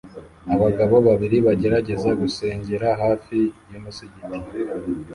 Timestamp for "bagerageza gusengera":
1.47-2.87